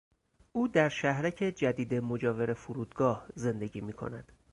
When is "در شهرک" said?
0.67-1.35